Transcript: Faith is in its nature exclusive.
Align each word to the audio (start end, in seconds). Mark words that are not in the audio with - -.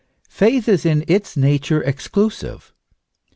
Faith 0.31 0.67
is 0.67 0.83
in 0.83 1.05
its 1.07 1.37
nature 1.37 1.83
exclusive. 1.83 2.73